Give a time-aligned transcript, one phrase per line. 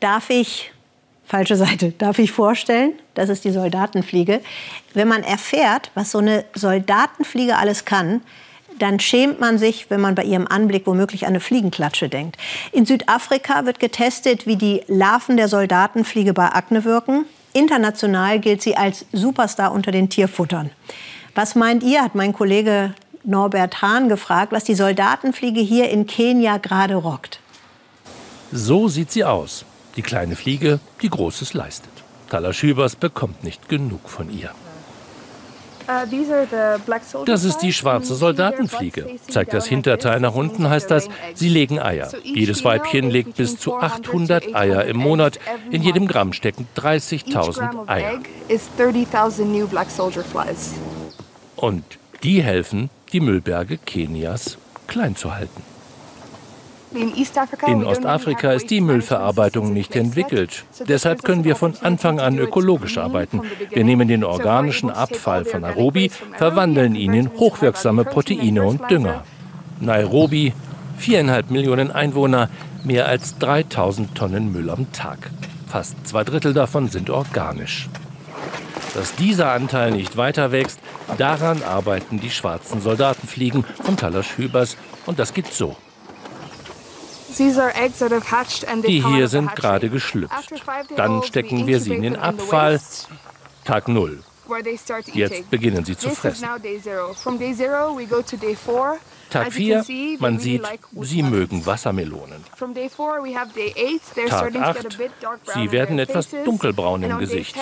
[0.00, 0.72] darf ich
[1.24, 2.92] falsche Seite, darf ich vorstellen.
[3.14, 4.40] Das ist die Soldatenfliege.
[4.94, 8.22] Wenn man erfährt, was so eine Soldatenfliege alles kann,
[8.78, 12.36] dann schämt man sich, wenn man bei ihrem Anblick womöglich an eine Fliegenklatsche denkt.
[12.72, 17.24] In Südafrika wird getestet, wie die Larven der Soldatenfliege bei Akne wirken.
[17.54, 20.70] International gilt sie als Superstar unter den Tierfuttern.
[21.34, 22.94] Was meint ihr, hat mein Kollege
[23.26, 27.40] Norbert Hahn gefragt, was die Soldatenfliege hier in Kenia gerade rockt.
[28.52, 29.64] So sieht sie aus.
[29.96, 31.90] Die kleine Fliege, die Großes leistet.
[32.30, 34.50] Tala Schübers bekommt nicht genug von ihr.
[35.88, 39.06] Uh, das ist die schwarze Soldatenfliege.
[39.28, 42.10] Zeigt das Hinterteil nach unten, heißt das, sie legen Eier.
[42.24, 45.38] Jedes Weibchen legt bis zu 800 Eier im Monat.
[45.70, 48.18] In jedem Gramm stecken 30.000 Eier.
[51.54, 51.84] Und
[52.24, 55.75] die helfen, die Müllberge Kenias klein zu halten.
[56.92, 60.64] In Ostafrika ist die Müllverarbeitung nicht entwickelt.
[60.88, 63.42] Deshalb können wir von Anfang an ökologisch arbeiten.
[63.70, 69.24] Wir nehmen den organischen Abfall von Nairobi, verwandeln ihn in hochwirksame Proteine und Dünger.
[69.80, 70.52] Nairobi,
[70.96, 72.48] viereinhalb Millionen Einwohner,
[72.84, 75.30] mehr als 3000 Tonnen Müll am Tag.
[75.66, 77.88] Fast zwei Drittel davon sind organisch.
[78.94, 80.80] Dass dieser Anteil nicht weiter wächst,
[81.18, 84.76] daran arbeiten die schwarzen Soldatenfliegen von Talasch Hübers.
[85.04, 85.76] Und das geht so.
[88.86, 90.52] Die hier sind gerade geschlüpft.
[90.96, 92.80] Dann stecken wir sie in den Abfall.
[93.64, 94.22] Tag 0.
[95.12, 96.48] Jetzt beginnen sie zu fressen.
[99.30, 99.84] Tag 4,
[100.20, 100.62] man sieht,
[101.02, 102.44] sie mögen Wassermelonen.
[104.28, 104.98] Tag 8,
[105.54, 107.56] sie werden etwas dunkelbraun im Gesicht.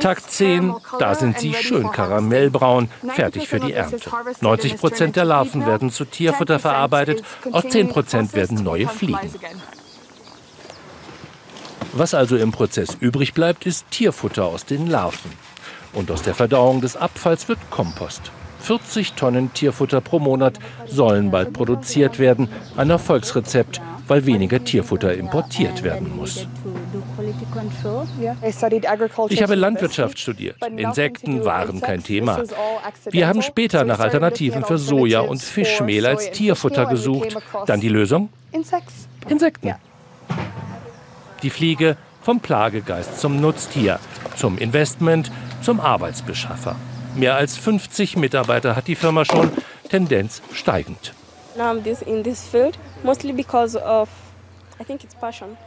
[0.00, 3.98] Tag 10, da sind sie schön karamellbraun, fertig für die Ernte.
[4.40, 9.18] 90 Prozent der Larven werden zu Tierfutter verarbeitet, aus 10 Prozent werden neue Fliegen.
[11.92, 15.32] Was also im Prozess übrig bleibt, ist Tierfutter aus den Larven.
[15.92, 18.30] Und aus der Verdauung des Abfalls wird Kompost.
[18.60, 22.48] 40 Tonnen Tierfutter pro Monat sollen bald produziert werden.
[22.76, 26.46] Ein Erfolgsrezept, weil weniger Tierfutter importiert werden muss.
[29.28, 30.56] Ich habe Landwirtschaft studiert.
[30.76, 32.42] Insekten waren kein Thema.
[33.10, 37.36] Wir haben später nach Alternativen für Soja und Fischmehl als Tierfutter gesucht.
[37.66, 38.28] Dann die Lösung?
[39.28, 39.74] Insekten.
[41.42, 43.98] Die Fliege vom Plagegeist zum Nutztier,
[44.36, 45.30] zum Investment,
[45.62, 46.76] zum Arbeitsbeschaffer.
[47.14, 49.50] Mehr als 50 Mitarbeiter hat die Firma schon,
[49.88, 51.12] Tendenz steigend.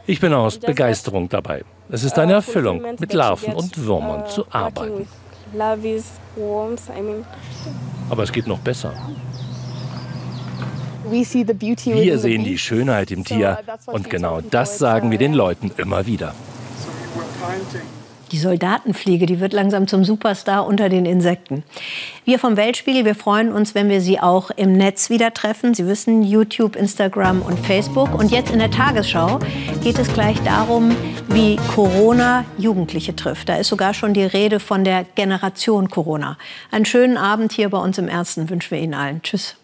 [0.06, 1.64] Ich bin aus Begeisterung dabei.
[1.90, 5.06] Es ist eine Erfüllung, mit Larven und Würmern uh, zu arbeiten.
[8.10, 8.94] Aber es geht noch besser.
[11.10, 16.34] Wir sehen die Schönheit im Tier und genau das sagen wir den Leuten immer wieder.
[18.32, 21.62] Die Soldatenfliege, die wird langsam zum Superstar unter den Insekten.
[22.24, 25.74] Wir vom Weltspiegel, wir freuen uns, wenn wir Sie auch im Netz wieder treffen.
[25.74, 28.18] Sie wissen, YouTube, Instagram und Facebook.
[28.18, 29.38] Und jetzt in der Tagesschau
[29.82, 30.96] geht es gleich darum,
[31.28, 33.48] wie Corona Jugendliche trifft.
[33.48, 36.38] Da ist sogar schon die Rede von der Generation Corona.
[36.70, 39.22] Einen schönen Abend hier bei uns im Ersten wünschen wir Ihnen allen.
[39.22, 39.56] Tschüss.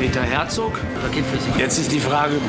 [0.00, 0.80] Peter Herzog.
[1.58, 2.40] Jetzt ist die Frage,